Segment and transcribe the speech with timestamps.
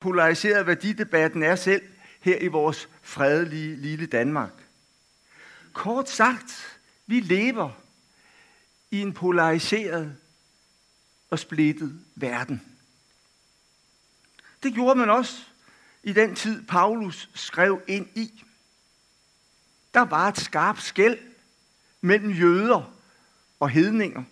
[0.00, 1.82] polariseret værdidebatten er selv
[2.20, 4.52] her i vores fredelige lille Danmark.
[5.72, 7.70] Kort sagt, vi lever
[8.90, 10.16] i en polariseret
[11.30, 12.62] og splittet verden.
[14.62, 15.42] Det gjorde man også
[16.02, 18.44] i den tid, Paulus skrev ind i.
[19.94, 21.18] Der var et skarpt skæld
[22.00, 22.94] mellem jøder
[23.60, 24.22] og hedninger.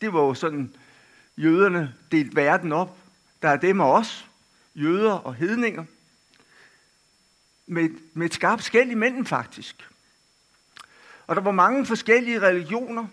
[0.00, 0.74] Det var jo sådan,
[1.36, 2.98] jøderne delte verden op.
[3.42, 4.25] Der er dem og os,
[4.76, 5.84] jøder og hedninger.
[7.66, 9.90] Med, med et skarpt skæld imellem faktisk.
[11.26, 13.06] Og der var mange forskellige religioner,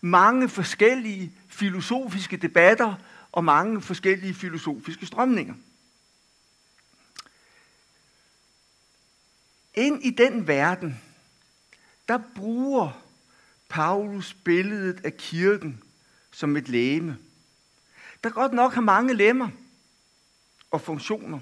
[0.00, 2.94] mange forskellige filosofiske debatter
[3.32, 5.54] og mange forskellige filosofiske strømninger.
[9.74, 11.00] Ind i den verden,
[12.08, 13.02] der bruger
[13.68, 15.82] Paulus billedet af kirken
[16.32, 17.18] som et læme,
[18.24, 19.48] der godt nok har mange lemmer
[20.70, 21.40] og funktioner,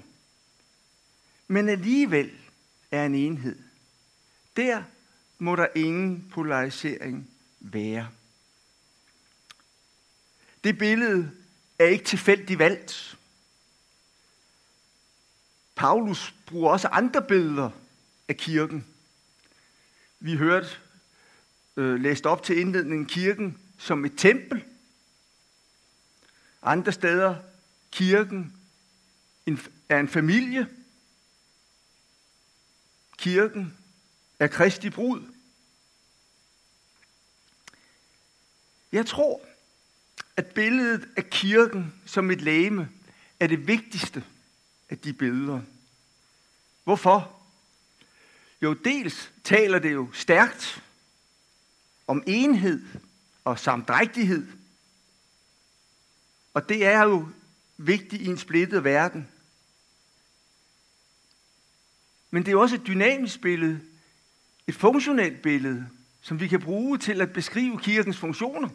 [1.47, 2.31] men alligevel
[2.91, 3.59] er en enhed.
[4.57, 4.83] Der
[5.39, 8.09] må der ingen polarisering være.
[10.63, 11.31] Det billede
[11.79, 13.17] er ikke tilfældigt valgt.
[15.75, 17.69] Paulus bruger også andre billeder
[18.27, 18.85] af kirken.
[20.19, 20.67] Vi hørte
[21.77, 24.63] øh, læst op til indledningen kirken som et tempel.
[26.61, 27.35] Andre steder
[27.91, 28.53] kirken
[29.89, 30.67] er en familie.
[33.17, 33.77] Kirken
[34.39, 35.21] er Kristi brud.
[38.91, 39.41] Jeg tror,
[40.37, 42.89] at billedet af kirken som et læme
[43.39, 44.23] er det vigtigste
[44.89, 45.61] af de billeder.
[46.83, 47.41] Hvorfor?
[48.61, 50.83] Jo, dels taler det jo stærkt
[52.07, 52.85] om enhed
[53.43, 54.47] og samdrægtighed.
[56.53, 57.27] Og det er jo
[57.77, 59.27] vigtigt i en splittet verden.
[62.35, 63.81] Men det er også et dynamisk billede,
[64.67, 65.87] et funktionelt billede,
[66.21, 68.69] som vi kan bruge til at beskrive kirkens funktioner.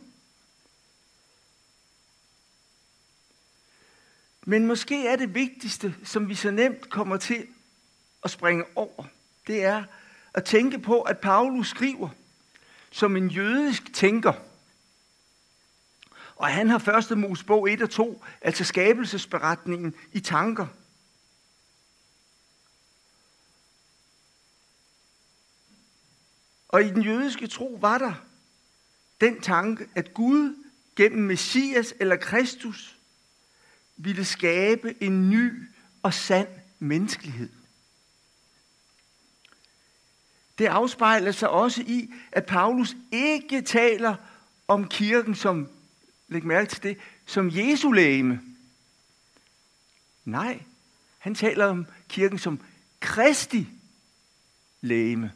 [4.45, 7.47] Men måske er det vigtigste, som vi så nemt kommer til
[8.25, 9.05] at springe over,
[9.47, 9.85] det er
[10.35, 12.09] at tænke på, at Paulus skriver
[12.91, 14.33] som en jødisk tænker.
[16.37, 20.67] Og han har første Mosebog 1 og 2, altså skabelsesberetningen, i tanker.
[26.71, 28.15] Og i den jødiske tro var der
[29.21, 30.65] den tanke, at Gud
[30.97, 32.97] gennem Messias eller Kristus
[33.97, 35.69] ville skabe en ny
[36.03, 36.49] og sand
[36.79, 37.49] menneskelighed.
[40.59, 44.17] Det afspejler sig også i, at Paulus ikke taler
[44.69, 45.69] om kirken som,
[46.29, 48.41] læg mærke til det, som Jesu lægeme.
[50.25, 50.63] Nej,
[51.19, 52.61] han taler om kirken som
[53.01, 53.69] Kristi
[54.81, 55.33] lægeme.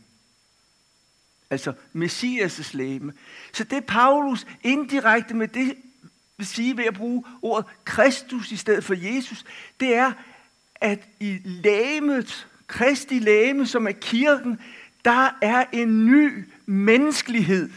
[1.54, 3.12] Altså Messias' læme.
[3.52, 5.76] Så det Paulus indirekte med det
[6.36, 9.44] vil sige ved at bruge ordet Kristus i stedet for Jesus,
[9.80, 10.12] det er,
[10.74, 14.60] at i læmet, Kristi læme, som er kirken,
[15.04, 17.70] der er en ny menneskelighed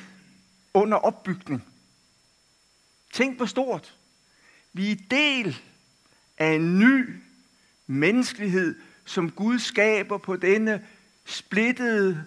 [0.73, 1.63] under opbygning.
[3.13, 3.93] Tænk på stort.
[4.73, 5.61] Vi er del
[6.37, 7.15] af en ny
[7.87, 10.85] menneskelighed, som Gud skaber på denne
[11.25, 12.25] splittede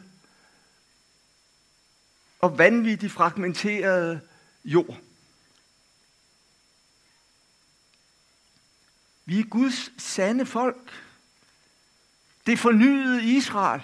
[2.40, 4.20] og vanvittigt fragmenterede
[4.64, 4.96] jord.
[9.24, 10.92] Vi er Guds sande folk.
[12.46, 13.82] Det fornyede Israel.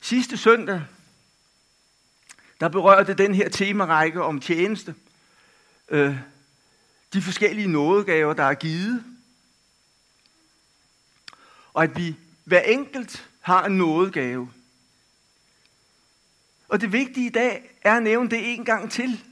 [0.00, 0.82] Sidste søndag,
[2.60, 4.94] der berørte den her temarække om tjeneste.
[5.88, 6.16] Øh,
[7.12, 9.04] de forskellige nådegaver, der er givet.
[11.74, 14.52] Og at vi hver enkelt har en nådegave.
[16.70, 19.24] Og det vigtige i dag er at nævne det en gang til.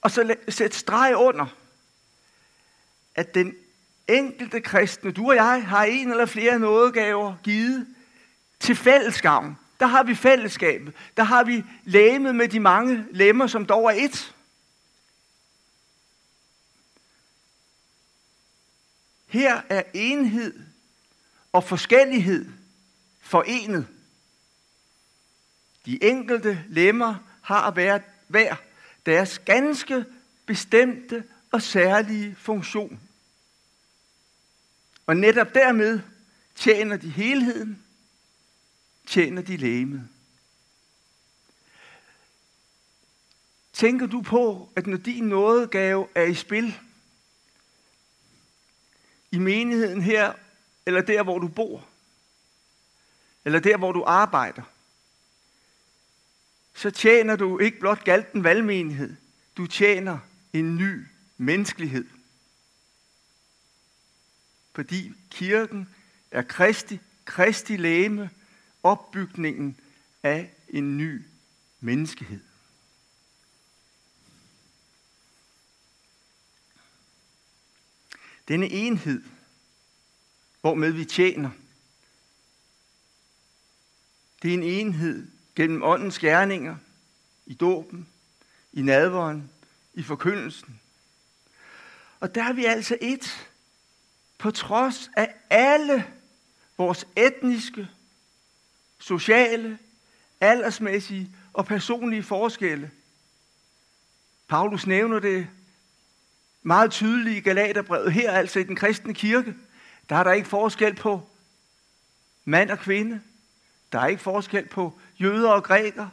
[0.00, 1.46] Og så sætte streg under,
[3.14, 3.54] at den
[4.08, 7.86] enkelte kristne, du og jeg, har en eller flere nådegaver givet
[8.60, 9.58] til fællesskaben.
[9.80, 10.94] der har vi fællesskabet.
[11.16, 14.34] Der har vi læmet med de mange lemmer, som dog er et.
[19.26, 20.60] Her er enhed
[21.52, 22.48] og forskellighed
[23.20, 23.86] forenet.
[25.88, 28.56] De enkelte lemmer har været hver
[29.06, 30.04] deres ganske
[30.46, 33.00] bestemte og særlige funktion.
[35.06, 36.00] Og netop dermed
[36.54, 37.82] tjener de helheden
[39.06, 40.08] tjener de lægemet.
[43.72, 46.78] Tænker du på, at når din nådegave er i spil,
[49.30, 50.32] i menigheden her,
[50.86, 51.88] eller der, hvor du bor,
[53.44, 54.62] eller der, hvor du arbejder,
[56.78, 59.16] så tjener du ikke blot galten valgmenighed,
[59.56, 60.18] du tjener
[60.52, 62.08] en ny menneskelighed.
[64.74, 65.88] Fordi kirken
[66.30, 68.30] er Kristi, Kristi læme,
[68.82, 69.76] opbygningen
[70.22, 71.22] af en ny
[71.80, 72.40] menneskehed.
[78.48, 79.22] Denne enhed,
[80.60, 81.50] hvormed vi tjener,
[84.42, 86.76] det er en enhed gennem åndens gerninger,
[87.46, 88.08] i dåben,
[88.72, 89.50] i nadveren,
[89.94, 90.80] i forkyndelsen.
[92.20, 93.48] Og der er vi altså et,
[94.38, 96.04] på trods af alle
[96.76, 97.88] vores etniske,
[98.98, 99.78] sociale,
[100.40, 102.90] aldersmæssige og personlige forskelle.
[104.48, 105.48] Paulus nævner det
[106.62, 108.12] meget tydeligt i Galaterbrevet.
[108.12, 109.54] Her altså i den kristne kirke,
[110.08, 111.28] der er der ikke forskel på
[112.44, 113.20] mand og kvinde.
[113.92, 116.08] Der er ikke forskel på jøder og græker.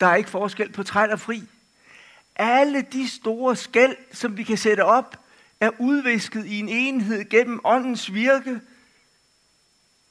[0.00, 1.42] Der er ikke forskel på træl og fri.
[2.36, 5.16] Alle de store skæld, som vi kan sætte op,
[5.60, 8.60] er udvisket i en enhed gennem åndens virke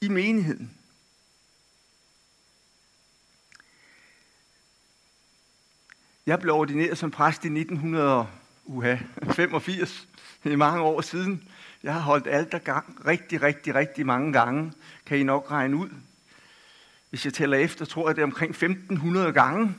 [0.00, 0.70] i menigheden.
[6.26, 10.08] Jeg blev ordineret som præst i 1985,
[10.44, 11.48] det er mange år siden.
[11.82, 14.72] Jeg har holdt altergang rigtig, rigtig, rigtig mange gange,
[15.06, 15.90] kan I nok regne ud.
[17.10, 19.74] Hvis jeg tæller efter, tror jeg, det er omkring 1500 gange.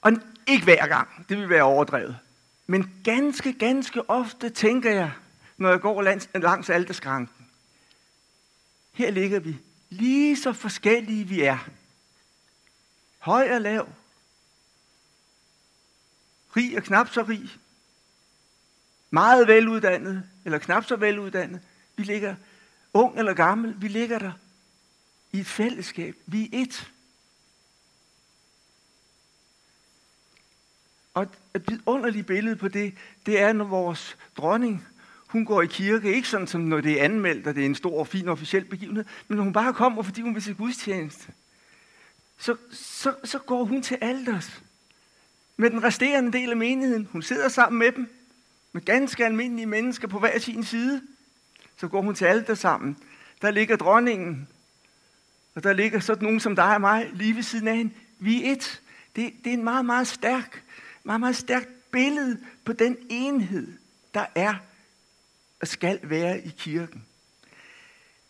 [0.00, 0.12] Og
[0.46, 2.18] ikke hver gang, det vil være overdrevet.
[2.66, 5.12] Men ganske, ganske ofte tænker jeg,
[5.56, 7.46] når jeg går langs, langs alterskranken.
[8.92, 9.58] Her ligger vi
[9.90, 11.68] lige så forskellige vi er.
[13.18, 13.88] Høj og lav.
[16.56, 17.50] Rig og knap så rig.
[19.10, 21.60] Meget veluddannet, eller knap så veluddannet.
[21.96, 22.34] Vi ligger
[22.92, 24.32] ung eller gammel, vi ligger der
[25.32, 26.16] i et fællesskab.
[26.26, 26.92] Vi er et.
[31.14, 32.94] Og et vidunderligt billede på det,
[33.26, 34.86] det er, når vores dronning,
[35.26, 37.74] hun går i kirke, ikke sådan som når det er anmeldt, og det er en
[37.74, 41.32] stor og fin officiel begivenhed, men når hun bare kommer, fordi hun vil til gudstjeneste,
[42.38, 44.62] så, så, så går hun til alders
[45.56, 47.08] med den resterende del af menigheden.
[47.12, 48.08] Hun sidder sammen med dem,
[48.72, 51.02] med ganske almindelige mennesker på hver sin side.
[51.76, 52.96] Så går hun til alders sammen.
[53.42, 54.48] Der ligger dronningen,
[55.56, 57.94] og der ligger sådan nogen som dig og mig lige ved siden af hende.
[58.18, 58.82] Vi er et.
[59.16, 60.62] Det, det er en meget, meget stærk,
[61.04, 63.72] meget, meget stærkt billede på den enhed,
[64.14, 64.54] der er
[65.60, 67.04] og skal være i kirken.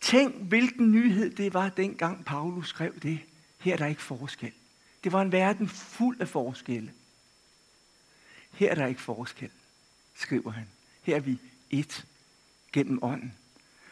[0.00, 3.18] Tænk, hvilken nyhed det var, dengang Paulus skrev det.
[3.58, 4.52] Her er der ikke forskel.
[5.04, 6.92] Det var en verden fuld af forskelle.
[8.52, 9.50] Her er der ikke forskel,
[10.14, 10.66] skriver han.
[11.02, 11.38] Her er vi
[11.70, 12.06] et
[12.72, 13.34] gennem ånden.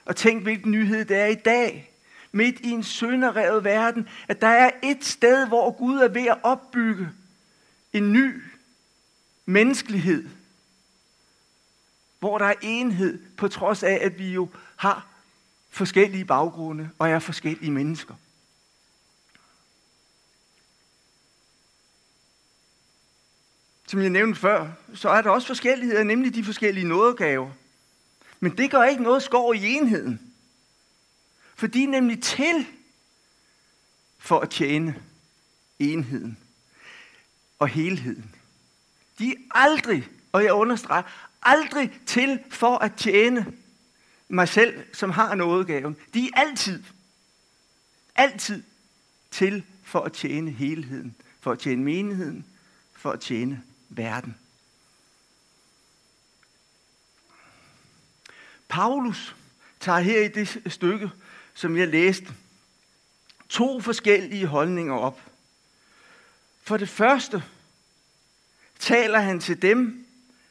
[0.04, 1.94] Og tænk, hvilken nyhed det er i dag,
[2.34, 6.38] midt i en sønderrevet verden, at der er et sted, hvor Gud er ved at
[6.42, 7.08] opbygge
[7.92, 8.42] en ny
[9.46, 10.28] menneskelighed,
[12.19, 15.06] hvor der er enhed, på trods af, at vi jo har
[15.70, 18.14] forskellige baggrunde og er forskellige mennesker.
[23.86, 27.50] Som jeg nævnte før, så er der også forskelligheder, nemlig de forskellige nådegaver.
[28.40, 30.33] Men det gør ikke noget skår i enheden.
[31.55, 32.67] For de er nemlig til
[34.19, 35.03] for at tjene
[35.79, 36.39] enheden
[37.58, 38.34] og helheden.
[39.19, 41.03] De er aldrig, og jeg understreger,
[41.43, 43.53] aldrig til for at tjene
[44.29, 45.96] mig selv, som har nådegaven.
[46.15, 46.82] De er altid,
[48.15, 48.63] altid
[49.31, 52.46] til for at tjene helheden, for at tjene menigheden,
[52.93, 54.37] for at tjene verden.
[58.69, 59.37] Paulus
[59.81, 61.11] tager her i det stykke,
[61.55, 62.34] som jeg læste,
[63.49, 65.20] to forskellige holdninger op.
[66.63, 67.44] For det første
[68.79, 70.06] taler han til dem,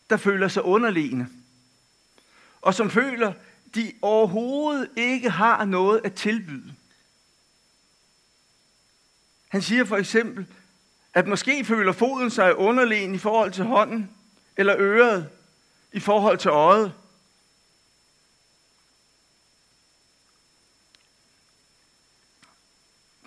[0.10, 1.30] der føler sig underlegne,
[2.62, 3.34] og som føler,
[3.76, 6.74] de overhovedet ikke har noget at tilbyde.
[9.48, 10.46] Han siger for eksempel,
[11.14, 14.10] at måske føler foden sig underlegen i forhold til hånden,
[14.58, 15.30] eller øret
[15.92, 16.94] i forhold til øjet.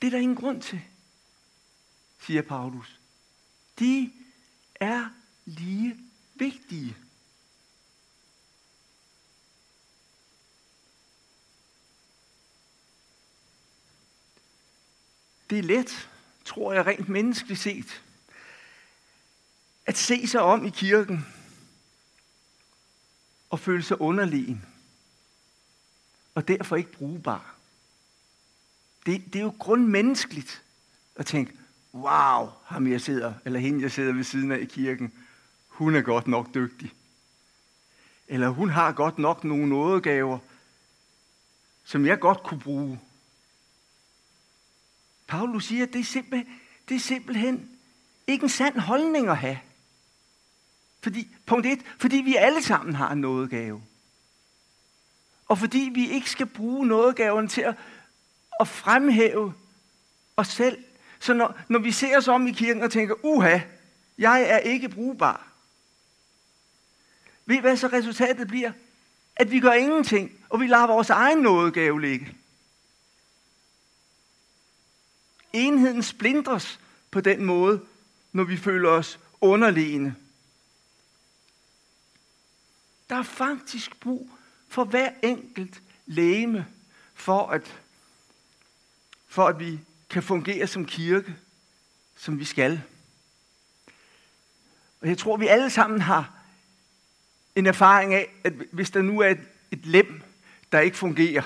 [0.01, 0.81] Det er der ingen grund til,
[2.21, 3.01] siger Paulus.
[3.79, 4.13] De
[4.75, 5.09] er
[5.45, 5.97] lige
[6.35, 6.97] vigtige.
[15.51, 16.09] Det er let,
[16.45, 18.03] tror jeg rent menneskeligt set,
[19.87, 21.27] at se sig om i kirken
[23.51, 24.67] og føle sig underlegen.
[26.35, 27.56] Og derfor ikke brugbar.
[29.07, 30.63] Det, det er jo grundmenneskeligt
[31.17, 31.53] at tænke,
[31.95, 35.13] wow, ham jeg sidder, eller hende jeg sidder ved siden af i kirken,
[35.69, 36.93] hun er godt nok dygtig.
[38.29, 40.39] Eller hun har godt nok nogle nådegaver,
[41.85, 43.01] som jeg godt kunne bruge.
[45.27, 46.55] Paulus siger, at det er, simpelthen,
[46.89, 47.71] det er simpelthen
[48.27, 49.59] ikke en sand holdning at have.
[51.03, 53.83] Fordi, punkt et, fordi vi alle sammen har en nådegave.
[55.49, 57.75] Og fordi vi ikke skal bruge nådegaven til at,
[58.61, 59.55] at fremhæve
[60.37, 60.85] os selv.
[61.21, 63.59] Så når, når vi ser os om i kirken og tænker, uha,
[64.19, 65.49] jeg er ikke brugbar.
[67.47, 68.73] Ved I hvad så resultatet bliver?
[69.37, 72.37] At vi gør ingenting, og vi lader vores egen nådegave ligge.
[75.53, 77.81] Enheden splindres på den måde,
[78.33, 80.17] når vi føler os underlegne.
[83.11, 84.31] Der er faktisk brug
[84.69, 86.67] for hver enkelt læme,
[87.15, 87.81] for at,
[89.29, 89.81] for at vi
[90.11, 91.35] kan fungere som kirke,
[92.17, 92.83] som vi skal.
[95.01, 96.33] Og jeg tror, vi alle sammen har
[97.55, 99.41] en erfaring af, at hvis der nu er et,
[99.71, 100.23] et lem,
[100.73, 101.43] der ikke fungerer,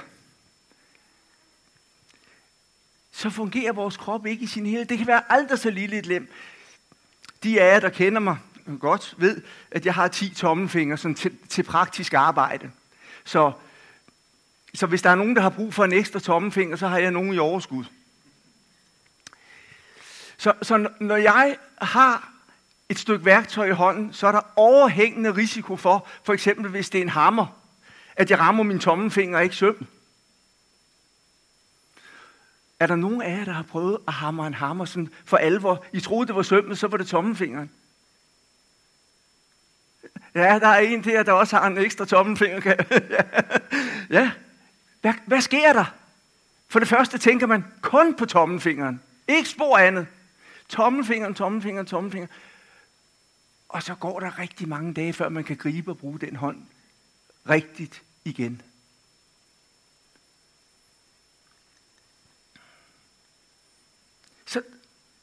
[3.13, 4.87] så fungerer vores krop ikke i sin helhed.
[4.87, 6.33] Det kan være aldrig så lille et lem.
[7.43, 8.39] De af jer, der kender mig
[8.81, 12.71] godt, ved, at jeg har 10 tommelfingre sådan til, til praktisk arbejde.
[13.25, 13.53] Så,
[14.75, 17.11] så hvis der er nogen, der har brug for en ekstra tommelfinger, så har jeg
[17.11, 17.85] nogen i overskud.
[20.37, 22.33] Så, så når jeg har
[22.89, 26.99] et stykke værktøj i hånden, så er der overhængende risiko for, for eksempel hvis det
[26.99, 27.47] er en hammer,
[28.17, 29.87] at jeg rammer min tommelfinger og ikke søm.
[32.81, 35.85] Er der nogen af jer, der har prøvet at hamre en hammer sådan for alvor?
[35.93, 37.71] I troede, det var sømmet, så var det tommelfingeren.
[40.35, 42.75] Ja, der er en der, der også har en ekstra tommelfinger.
[44.19, 44.31] ja.
[45.01, 45.95] Hvad, hvad sker der?
[46.69, 49.03] For det første tænker man kun på tommelfingeren.
[49.29, 50.07] Ikke spor andet.
[50.69, 52.33] Tommelfingeren, tommelfingeren, tommelfingeren.
[53.69, 56.67] Og så går der rigtig mange dage, før man kan gribe og bruge den hånd
[57.49, 58.63] rigtigt igen.
[64.47, 64.63] Så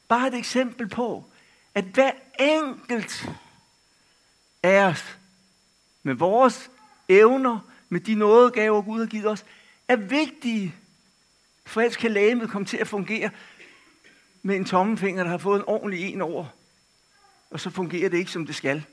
[0.07, 1.25] bare et eksempel på,
[1.75, 3.29] at hver enkelt
[4.63, 5.17] af os,
[6.03, 6.69] med vores
[7.09, 9.45] evner, med de nådegaver, Gud har givet os,
[9.87, 10.75] er vigtige,
[11.65, 13.29] for ellers kan lægemet komme til at fungere
[14.41, 16.45] med en tommelfinger, der har fået en ordentlig en over
[17.49, 18.85] og så fungerer det ikke, som det skal.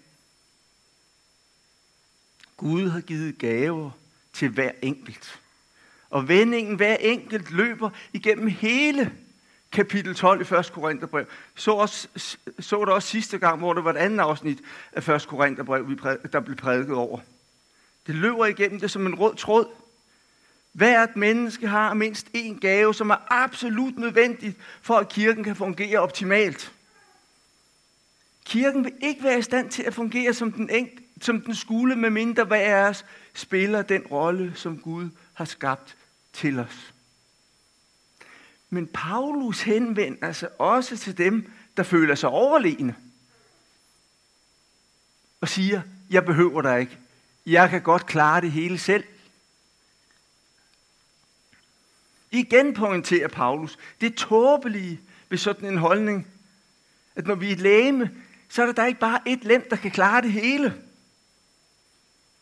[2.57, 3.91] Gud har givet gaver
[4.33, 5.41] til hver enkelt.
[6.11, 9.13] Og vendingen hver enkelt løber igennem hele
[9.73, 10.73] kapitel 12 i 1.
[10.73, 11.27] Korintherbrev.
[11.55, 12.09] Så, også,
[12.61, 14.59] så det også sidste gang, hvor det var et andet afsnit
[14.93, 15.27] af 1.
[15.29, 15.99] Korintherbrev,
[16.33, 17.19] der blev prædiket over.
[18.07, 19.67] Det løber igennem det som en rød tråd.
[20.75, 25.99] Hvert menneske har mindst én gave, som er absolut nødvendig for, at kirken kan fungere
[25.99, 26.73] optimalt.
[28.45, 30.91] Kirken vil ikke være i stand til at fungere som den, enk,
[31.21, 33.05] som den skulle, medmindre hver af os
[33.35, 35.97] spiller den rolle, som Gud har skabt
[36.33, 36.95] til os.
[38.71, 42.95] Men Paulus henvender sig også til dem, der føler sig overlegne.
[45.41, 46.99] Og siger, jeg behøver dig ikke.
[47.47, 49.05] Jeg kan godt klare det hele selv.
[52.35, 56.27] Igen pointerer Paulus, det tåbelige ved sådan en holdning,
[57.15, 58.11] at når vi er et læme,
[58.49, 60.83] så er der, der ikke bare et lem, der kan klare det hele.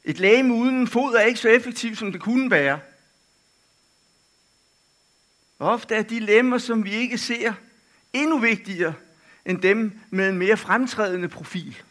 [0.04, 2.80] Et læge uden en fod er ikke så effektivt, som det kunne være.
[5.58, 7.52] Ofte er de lemmer, som vi ikke ser,
[8.12, 8.94] endnu vigtigere
[9.44, 11.82] end dem med en mere fremtrædende profil.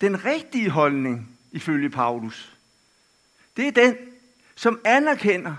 [0.00, 2.56] Den rigtige holdning, ifølge Paulus,
[3.56, 3.96] det er den,
[4.54, 5.56] som anerkender,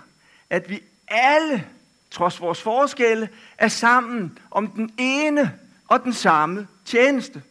[0.52, 1.68] at vi alle,
[2.12, 7.44] trods vores forskelle, er sammen om den ene og den samme tjeneste.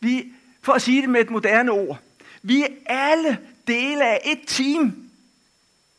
[0.00, 1.98] Vi, for at sige det med et moderne ord,
[2.42, 5.10] vi er alle dele af et team,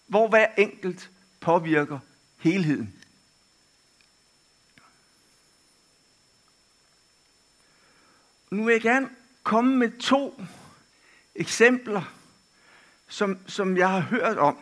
[0.08, 1.10] hvor hver enkelt
[1.40, 2.00] påvirker
[2.38, 2.94] helheden.
[8.52, 9.10] Nu vil jeg gerne
[9.44, 10.42] komme med to
[11.36, 12.14] eksempler,
[13.08, 14.58] som, som jeg har hørt om.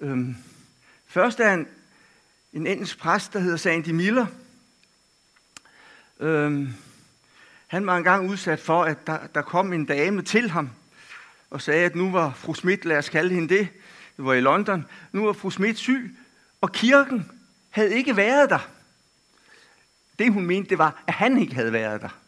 [0.00, 0.36] Øhm,
[1.06, 1.66] først er en,
[2.52, 4.26] en engelsk præst, der hedder Sandy Miller–
[6.20, 6.74] Øhm,
[7.66, 10.70] han var engang udsat for, at der, der kom en dame til ham
[11.50, 13.68] og sagde, at nu var fru Schmidt, lad os kalde hende det,
[14.16, 16.16] det var i London, nu var fru Schmidt syg,
[16.60, 17.30] og kirken
[17.70, 18.68] havde ikke været der.
[20.18, 22.18] Det hun mente, det var, at han ikke havde været der.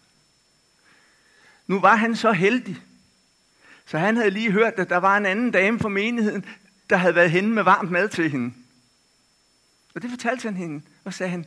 [1.66, 2.82] Nu var han så heldig,
[3.86, 6.44] så han havde lige hørt, at der var en anden dame fra menigheden,
[6.92, 8.54] der havde været henne med varmt mad til hende.
[9.94, 11.46] Og det fortalte han hende, og sagde han,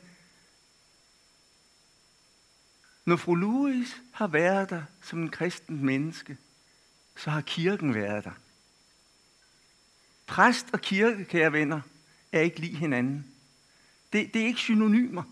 [3.06, 6.38] når fru Louis har været der som en kristen menneske,
[7.18, 8.32] så har kirken været der.
[10.28, 11.82] Præst og kirke, kære venner,
[12.32, 13.26] er ikke lige hinanden.
[14.14, 15.24] Det, det er ikke synonymer.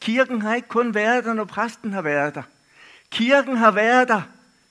[0.00, 2.42] Kirken har ikke kun været der, når præsten har været der.
[3.10, 4.22] Kirken har været der,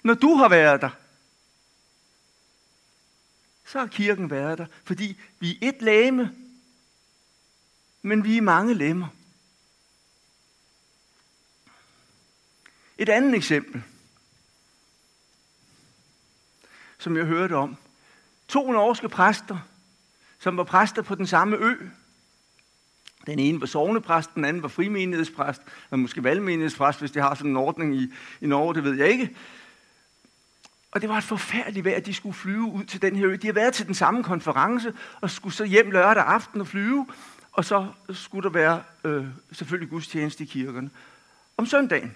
[0.04, 0.90] når du har været der.
[3.70, 6.36] Så har kirken været der, fordi vi er et læme,
[8.02, 9.08] men vi er mange lemmer.
[12.98, 13.84] Et andet eksempel,
[16.98, 17.78] som jeg hørte om.
[18.48, 19.60] To norske præster,
[20.40, 21.76] som var præster på den samme ø.
[23.26, 27.52] Den ene var sovnepræst, den anden var frimenighedspræst, eller måske valgmenighedspræst, hvis de har sådan
[27.52, 29.36] en ordning i, i Norge, det ved jeg ikke.
[30.92, 33.36] Og det var et forfærdeligt vejr, at de skulle flyve ud til den her ø.
[33.36, 37.08] De havde været til den samme konference, og skulle så hjem lørdag aften og flyve,
[37.52, 40.90] og så skulle der være øh, selvfølgelig gudstjeneste i kirkerne.
[41.58, 42.16] Om søndagen,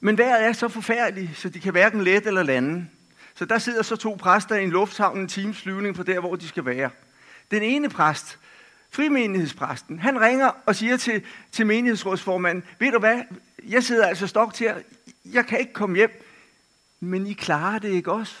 [0.00, 2.86] men vejret er så forfærdeligt, så de kan hverken lette eller lande.
[3.34, 6.36] Så der sidder så to præster i en lufthavn en times flyvning fra der, hvor
[6.36, 6.90] de skal være.
[7.50, 8.38] Den ene præst,
[8.90, 13.22] frimenighedspræsten, han ringer og siger til, til menighedsrådsformanden, ved du hvad,
[13.68, 14.74] jeg sidder altså stok til,
[15.24, 16.24] jeg kan ikke komme hjem,
[17.00, 18.36] men I klarer det ikke også?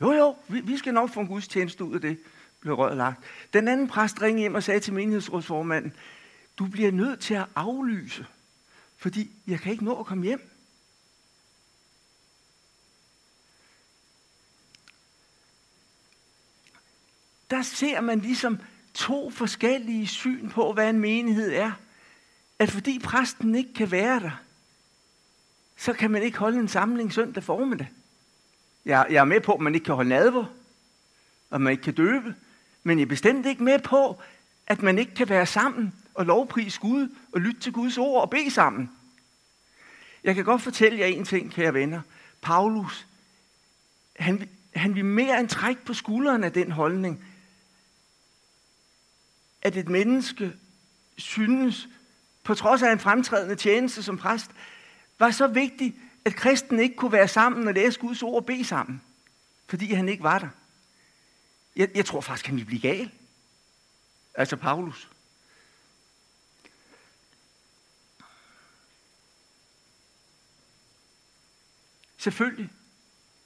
[0.00, 2.18] Jo, jo, vi, vi skal nok få en gudstjeneste ud af det,
[2.60, 3.20] blev rødt lagt.
[3.52, 5.92] Den anden præst ringede hjem og sagde til menighedsrådsformanden,
[6.58, 8.26] du bliver nødt til at aflyse
[8.96, 10.50] fordi jeg kan ikke nå at komme hjem.
[17.50, 18.60] Der ser man ligesom
[18.94, 21.72] to forskellige syn på, hvad en menighed er.
[22.58, 24.40] At fordi præsten ikke kan være der,
[25.76, 27.88] så kan man ikke holde en samling søndag formiddag.
[28.84, 30.44] Jeg, jeg er med på, at man ikke kan holde nadver,
[31.50, 32.34] og man ikke kan døbe,
[32.82, 34.20] men jeg er bestemt ikke med på,
[34.66, 38.30] at man ikke kan være sammen og lovprise Gud og lytte til Guds ord og
[38.30, 38.90] bede sammen.
[40.24, 42.00] Jeg kan godt fortælle jer en ting, kære venner.
[42.42, 43.06] Paulus,
[44.16, 47.24] han, han vil mere end trække på skulderen af den holdning,
[49.62, 50.52] at et menneske
[51.18, 51.88] synes,
[52.44, 54.50] på trods af en fremtrædende tjeneste som præst,
[55.18, 58.64] var så vigtig, at kristen ikke kunne være sammen og læse Guds ord og bede
[58.64, 59.02] sammen,
[59.66, 60.48] fordi han ikke var der.
[61.76, 63.10] Jeg, jeg tror faktisk, han ville blive gal.
[64.34, 65.08] Altså Paulus.
[72.16, 72.70] Selvfølgelig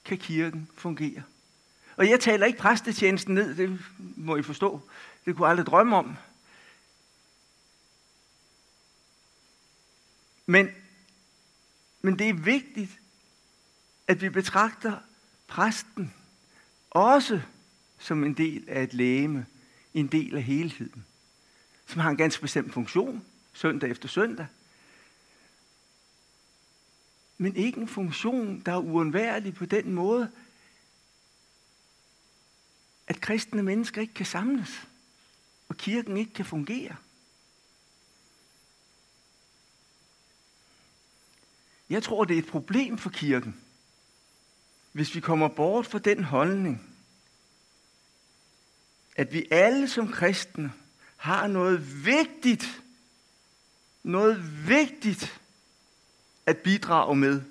[0.05, 1.23] kan kirken fungere.
[1.95, 4.81] Og jeg taler ikke præstetjenesten ned, det må I forstå.
[5.25, 6.17] Det kunne jeg aldrig drømme om.
[10.45, 10.69] Men,
[12.01, 12.99] men det er vigtigt,
[14.07, 14.97] at vi betragter
[15.47, 16.13] præsten
[16.89, 17.41] også
[17.99, 19.45] som en del af et lægeme,
[19.93, 21.05] en del af helheden,
[21.87, 24.47] som har en ganske bestemt funktion, søndag efter søndag,
[27.37, 30.31] men ikke en funktion, der er uundværlig på den måde,
[33.07, 34.87] at kristne mennesker ikke kan samles,
[35.69, 36.95] og kirken ikke kan fungere.
[41.91, 43.61] Jeg tror, det er et problem for kirken,
[44.91, 46.95] hvis vi kommer bort fra den holdning,
[49.15, 50.73] at vi alle som kristne
[51.17, 52.81] har noget vigtigt,
[54.03, 55.41] noget vigtigt
[56.45, 57.41] at bidrage med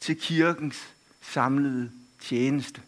[0.00, 2.82] til kirkens samlede tjeneste.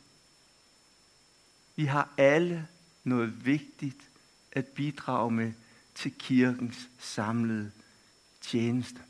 [1.76, 2.68] Vi har alle
[3.04, 4.10] noget vigtigt
[4.52, 5.52] at bidrage med
[5.94, 7.72] til kirkens samlede
[8.40, 9.00] tjeneste.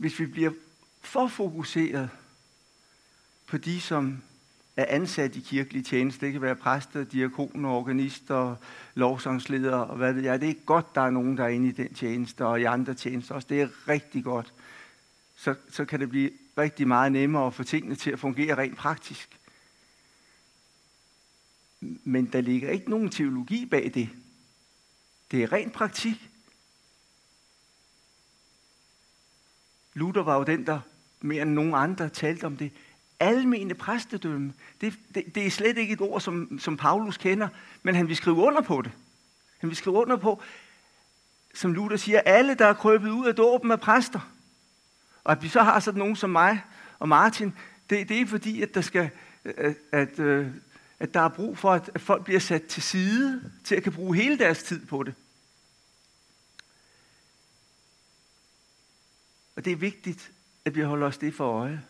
[0.00, 0.50] Hvis vi bliver
[1.00, 2.10] for fokuseret
[3.46, 4.22] på de, som
[4.76, 6.26] er ansat i kirkelig tjeneste.
[6.26, 8.56] Det kan være præster, diakoner, organister,
[8.94, 10.40] lovsangsledere og hvad ved jeg.
[10.40, 12.94] Det er godt, der er nogen, der er inde i den tjeneste og i andre
[12.94, 13.46] tjenester også.
[13.50, 14.52] Det er rigtig godt.
[15.36, 18.76] Så, så kan det blive rigtig meget nemmere at få tingene til at fungere rent
[18.76, 19.38] praktisk.
[21.80, 24.08] Men der ligger ikke nogen teologi bag det.
[25.30, 26.29] Det er ren praktik.
[30.00, 30.80] Luther var jo den, der
[31.20, 32.72] mere end nogen andre talte om det
[33.20, 34.52] almene præstedømme.
[34.80, 37.48] Det, det, det er slet ikke et ord, som, som Paulus kender,
[37.82, 38.92] men han vil skrive under på det.
[39.58, 40.42] Han vil skrive under på,
[41.54, 44.30] som Luther siger, alle, der er krøbet ud af dåben, er præster.
[45.24, 46.62] Og at vi så har sådan nogen som mig
[46.98, 47.54] og Martin,
[47.90, 49.10] det, det er fordi, at, der skal,
[49.44, 50.46] at, at, øh,
[51.00, 54.16] at der er brug for, at folk bliver sat til side, til at kan bruge
[54.16, 55.14] hele deres tid på det.
[59.60, 60.32] Og det er vigtigt,
[60.64, 61.84] at vi holder os det for øje.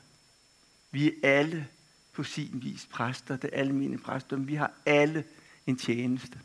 [0.91, 1.69] Vi er alle
[2.13, 5.25] på sin vis præster, det almene alle mine præster, men vi har alle
[5.67, 6.41] en tjeneste.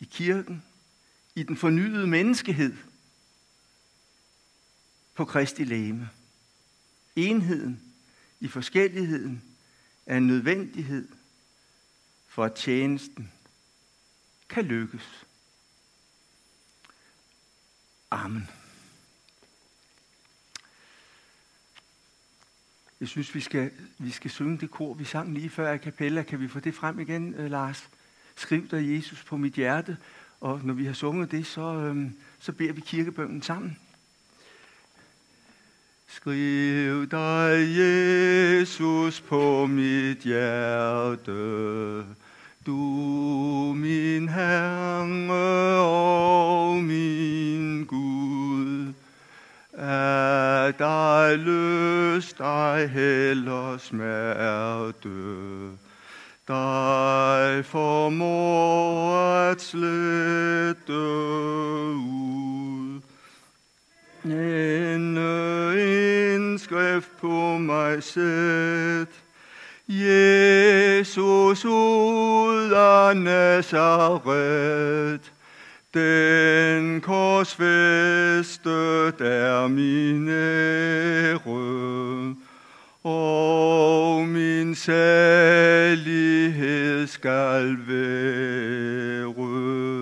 [0.00, 0.64] I kirken,
[1.34, 2.76] i den fornyede menneskehed,
[5.14, 6.10] på Kristi læme.
[7.16, 7.94] Enheden
[8.40, 9.42] i forskelligheden
[10.06, 11.08] er en nødvendighed
[12.28, 13.32] for at tjenesten
[14.48, 15.26] kan lykkes.
[18.10, 18.48] Amen.
[23.00, 26.22] Jeg synes, vi skal, vi skal synge det kor, vi sang lige før i kapella.
[26.22, 27.88] Kan vi få det frem igen, øh, Lars?
[28.36, 29.96] Skriv der Jesus på mit hjerte.
[30.40, 33.78] Og når vi har sunget det, så, øh, så beder vi kirkebønnen sammen.
[36.08, 42.04] Skriv dig, Jesus, på mit hjerte,
[42.66, 42.76] du
[43.76, 48.35] min Herre og min Gud.
[49.78, 55.08] Er dig løs, dig heller smerte,
[56.48, 59.16] dig formår
[59.50, 60.92] at slette
[61.92, 63.00] ud.
[64.24, 65.16] En
[65.78, 69.08] indskrift på mig sæt,
[69.88, 74.26] Jesus ud af Nazareth,
[75.96, 82.34] den korsfæstet er min ære,
[83.04, 85.96] og min salighed
[87.06, 89.95] skal være.